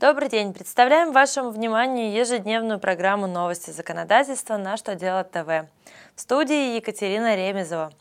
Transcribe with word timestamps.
Добрый 0.00 0.28
день! 0.28 0.54
Представляем 0.54 1.10
вашему 1.10 1.50
вниманию 1.50 2.12
ежедневную 2.12 2.78
программу 2.78 3.26
новости 3.26 3.72
законодательства 3.72 4.56
«На 4.56 4.76
что 4.76 4.94
делать 4.94 5.32
ТВ». 5.32 5.68
В 6.14 6.20
студии 6.20 6.76
Екатерина 6.76 7.34
Ремезова. 7.34 7.92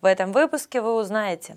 В 0.00 0.04
этом 0.04 0.30
выпуске 0.30 0.80
вы 0.80 0.94
узнаете, 0.94 1.56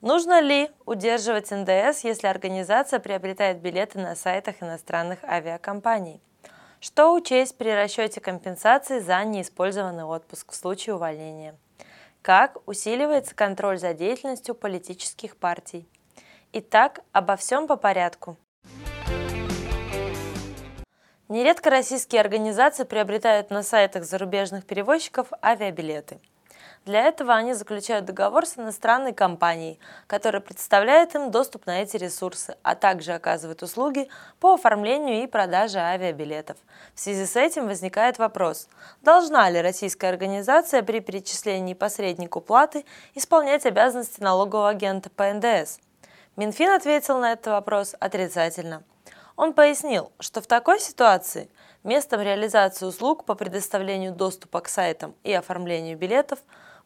нужно 0.00 0.40
ли 0.40 0.70
удерживать 0.84 1.50
НДС, 1.50 2.04
если 2.04 2.28
организация 2.28 3.00
приобретает 3.00 3.58
билеты 3.58 3.98
на 3.98 4.14
сайтах 4.14 4.62
иностранных 4.62 5.24
авиакомпаний, 5.24 6.20
что 6.78 7.12
учесть 7.12 7.58
при 7.58 7.70
расчете 7.70 8.20
компенсации 8.20 9.00
за 9.00 9.24
неиспользованный 9.24 10.04
отпуск 10.04 10.52
в 10.52 10.54
случае 10.54 10.94
увольнения, 10.94 11.56
как 12.22 12.58
усиливается 12.68 13.34
контроль 13.34 13.80
за 13.80 13.92
деятельностью 13.92 14.54
политических 14.54 15.36
партий. 15.36 15.88
Итак, 16.52 17.00
обо 17.10 17.34
всем 17.34 17.66
по 17.66 17.74
порядку– 17.74 18.36
Нередко 21.28 21.70
российские 21.70 22.20
организации 22.20 22.84
приобретают 22.84 23.50
на 23.50 23.64
сайтах 23.64 24.04
зарубежных 24.04 24.64
перевозчиков 24.64 25.26
авиабилеты. 25.42 26.20
Для 26.84 27.02
этого 27.02 27.34
они 27.34 27.52
заключают 27.52 28.04
договор 28.04 28.46
с 28.46 28.56
иностранной 28.56 29.12
компанией, 29.12 29.80
которая 30.06 30.40
представляет 30.40 31.16
им 31.16 31.32
доступ 31.32 31.66
на 31.66 31.82
эти 31.82 31.96
ресурсы, 31.96 32.56
а 32.62 32.76
также 32.76 33.12
оказывает 33.12 33.60
услуги 33.64 34.08
по 34.38 34.54
оформлению 34.54 35.24
и 35.24 35.26
продаже 35.26 35.80
авиабилетов. 35.80 36.58
В 36.94 37.00
связи 37.00 37.26
с 37.26 37.34
этим 37.34 37.66
возникает 37.66 38.18
вопрос, 38.18 38.68
должна 39.02 39.50
ли 39.50 39.60
российская 39.60 40.10
организация 40.10 40.84
при 40.84 41.00
перечислении 41.00 41.74
посреднику 41.74 42.40
платы 42.40 42.84
исполнять 43.16 43.66
обязанности 43.66 44.20
налогового 44.20 44.68
агента 44.68 45.10
по 45.10 45.24
НДС? 45.32 45.80
Минфин 46.36 46.70
ответил 46.70 47.18
на 47.18 47.32
этот 47.32 47.48
вопрос 47.48 47.96
отрицательно– 47.98 48.84
он 49.36 49.52
пояснил, 49.52 50.12
что 50.18 50.40
в 50.40 50.46
такой 50.46 50.80
ситуации 50.80 51.48
местом 51.84 52.20
реализации 52.20 52.86
услуг 52.86 53.24
по 53.24 53.34
предоставлению 53.34 54.12
доступа 54.12 54.60
к 54.60 54.68
сайтам 54.68 55.14
и 55.22 55.32
оформлению 55.32 55.96
билетов 55.96 56.40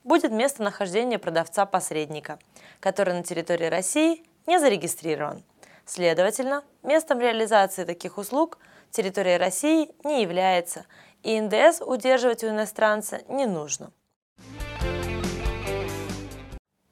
будет 0.05 0.33
местонахождение 0.33 1.19
продавца-посредника, 1.19 2.38
который 2.80 3.14
на 3.14 3.22
территории 3.22 3.66
России 3.66 4.25
не 4.47 4.58
зарегистрирован. 4.58 5.44
Следовательно, 5.86 6.64
местом 6.83 7.20
реализации 7.20 7.84
таких 7.84 8.19
услуг 8.19 8.58
территория 8.91 9.36
России 9.36 9.91
не 10.05 10.22
является, 10.22 10.86
и 11.22 11.41
НДС 11.41 11.80
удерживать 11.80 12.44
у 12.44 12.48
иностранца 12.48 13.20
не 13.28 13.47
нужно. 13.47 13.92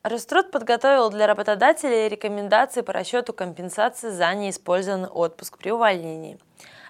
Роструд 0.05 0.53
подготовил 0.53 1.11
для 1.11 1.27
работодателей 1.27 2.09
рекомендации 2.09 2.83
по 2.83 2.93
расчету 2.93 3.33
компенсации 3.33 4.11
за 4.11 4.33
неиспользованный 4.33 5.09
отпуск 5.09 5.59
при 5.59 5.73
увольнении. 5.73 6.39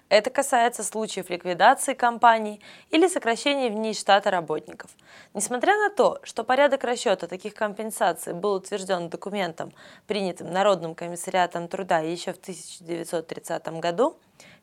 Это 0.09 0.29
касается 0.29 0.83
случаев 0.83 1.31
ликвидации 1.31 1.95
компаний 1.95 2.61
или 2.91 3.07
сокращения 3.07 3.69
в 3.69 3.73
ней 3.73 3.95
штата 3.95 4.29
работников. 4.29 4.91
Несмотря 5.33 5.75
на 5.77 5.89
то, 5.89 6.19
что 6.21 6.43
порядок 6.43 6.83
расчета 6.83 7.25
таких 7.25 7.55
компенсаций 7.55 8.33
был 8.33 8.53
утвержден 8.53 9.09
документом, 9.09 9.73
принятым 10.05 10.51
Народным 10.51 10.93
комиссариатом 10.93 11.67
труда 11.67 11.99
еще 11.99 12.33
в 12.33 12.37
1930 12.37 13.67
году, 13.79 14.17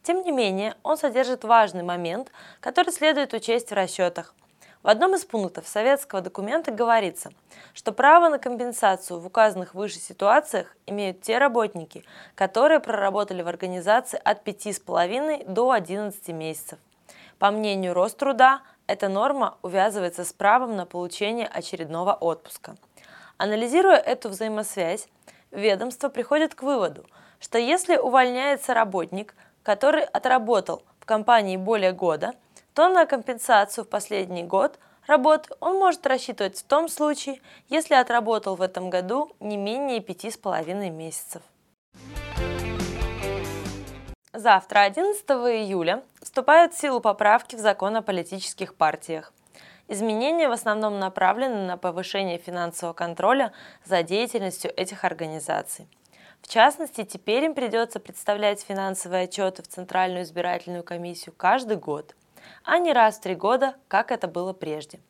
тем 0.05 0.23
не 0.23 0.31
менее 0.31 0.77
он 0.85 0.97
содержит 0.97 1.43
важный 1.43 1.83
момент, 1.83 2.31
который 2.61 2.93
следует 2.93 3.35
учесть 3.35 3.71
в 3.71 3.75
расчетах– 3.75 4.37
в 4.87 4.89
одном 4.89 5.17
из 5.17 5.25
пунктов 5.25 5.67
советского 5.67 6.21
документа 6.21 6.71
говорится, 6.71 7.33
что 7.75 7.91
право 7.91 8.29
на 8.29 8.39
компенсацию 8.39 9.19
в 9.19 9.27
указанных 9.27 9.75
выше 9.75 9.99
ситуациях 9.99 10.77
имеют 10.87 11.23
те 11.23 11.39
работники, 11.39 12.05
которые 12.37 12.79
проработали 12.79 13.43
в 13.43 13.49
организации 13.49 14.21
от 14.23 14.47
5,5 14.47 15.53
до 15.53 15.73
11 15.73 16.29
месяцев. 16.29 16.79
По 17.41 17.51
мнению 17.51 17.95
Роструда, 17.95 18.61
эта 18.87 19.09
норма 19.09 19.59
увязывается 19.61 20.25
с 20.25 20.33
правом 20.33 20.77
на 20.77 20.87
получение 20.87 21.49
очередного 21.49 22.15
отпуска. 22.15 22.77
Анализируя 23.39 23.97
эту 23.97 24.29
взаимосвязь, 24.29 25.09
ведомство 25.51 26.09
приходит 26.11 26.55
к 26.55 26.63
выводу, 26.63 27.05
что 27.41 27.59
если 27.59 27.97
увольняется 27.97 28.73
работник, 28.73 29.35
который 29.65 30.05
отработал 30.05 30.85
в 31.01 31.07
компании 31.07 31.57
более 31.57 31.91
года– 31.91 32.35
то 32.77 32.91
на 32.91 33.07
компенсацию 33.07 33.87
в 33.87 33.89
последний 33.89 34.43
год 34.43 34.79
работы 35.07 35.49
он 35.61 35.79
может 35.79 36.07
рассчитывать 36.07 36.59
в 36.59 36.63
том 36.65 36.91
случае, 36.91 37.41
если 37.71 37.95
отработал 37.95 38.55
в 38.55 38.61
этом 38.61 38.91
году 38.91 39.35
не 39.41 39.57
менее 39.57 40.01
пяти 40.01 40.31
с 40.31 40.37
половиной 40.37 40.91
месяцев. 40.91 41.41
Завтра, 44.35 44.81
11 44.81 45.25
июля, 45.31 46.03
вступают 46.21 46.75
в 46.75 46.79
силу 46.79 47.01
поправки 47.01 47.57
в 47.57 47.61
закон 47.61 47.97
о 47.97 48.03
политических 48.03 48.75
партиях. 48.75 49.33
Изменения 49.89 50.47
в 50.47 50.53
основном 50.53 50.99
направлены 50.99 51.67
на 51.67 51.79
повышение 51.79 52.37
финансового 52.37 52.93
контроля 52.93 53.55
за 53.87 54.03
деятельностью 54.03 54.71
этих 54.79 55.05
организаций. 55.05 55.89
В 56.43 56.49
частности, 56.49 57.05
теперь 57.05 57.45
им 57.45 57.55
придется 57.55 58.01
представлять 58.01 58.61
финансовые 58.61 59.25
отчеты 59.25 59.63
в 59.63 59.69
Центральную 59.69 60.25
избирательную 60.25 60.85
комиссию 60.85 61.35
каждый 61.39 61.79
год– 61.79 62.15
а 62.65 62.79
не 62.79 62.93
раз 62.93 63.17
в 63.17 63.21
три 63.21 63.35
года, 63.35 63.75
как 63.89 64.11
это 64.11 64.29
было 64.29 64.53
прежде. 64.53 65.01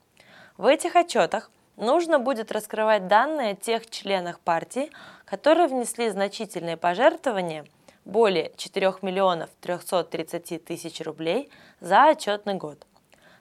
В 0.57 0.67
этих 0.67 0.97
отчетах 0.97 1.51
нужно 1.77 2.19
будет 2.19 2.53
раскрывать 2.53 3.09
данные 3.09 3.55
тех 3.55 3.89
членах 3.89 4.41
партии, 4.41 4.91
которые 5.25 5.69
внесли 5.69 6.09
значительные 6.11 6.77
пожертвования 6.77 7.67
более 8.05 8.53
4 8.57 8.95
миллионов 9.03 9.51
330 9.61 10.65
тысяч 10.65 11.01
рублей 11.01 11.51
за 11.81 12.11
отчетный 12.11 12.55
год. 12.55 12.87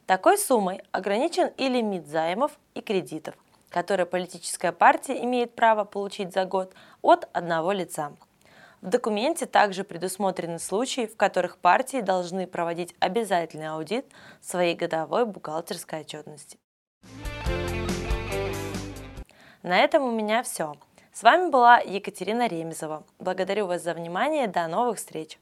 Такой 0.06 0.38
суммой 0.38 0.82
ограничен 0.92 1.48
и 1.58 1.68
лимит 1.70 2.08
займов 2.08 2.52
и 2.74 2.82
кредитов, 2.82 3.36
которые 3.70 4.06
политическая 4.06 4.72
партия 4.72 5.24
имеет 5.24 5.56
право 5.56 5.84
получить 5.84 6.34
за 6.34 6.46
год 6.46 6.74
от 7.02 7.28
одного 7.34 7.72
лица– 7.72 8.12
в 8.82 8.90
документе 8.90 9.46
также 9.46 9.84
предусмотрены 9.84 10.60
случаи, 10.60 11.08
в 11.08 11.18
которых 11.18 11.58
партии 11.58 12.02
должны 12.02 12.48
проводить 12.48 12.96
обязательный 13.00 13.70
аудит 13.70 14.06
своей 14.42 14.76
годовой 14.76 15.26
бухгалтерской 15.26 16.02
отчетности. 16.02 16.58
На 19.64 19.80
этом 19.80 20.04
у 20.04 20.12
меня 20.12 20.44
все. 20.44 20.76
С 21.12 21.24
вами 21.24 21.50
была 21.50 21.80
Екатерина 21.80 22.48
Ремезова. 22.48 23.04
Благодарю 23.20 23.68
вас 23.68 23.82
за 23.82 23.94
внимание. 23.94 24.48
До 24.48 24.68
новых 24.68 24.98
встреч! 24.98 25.40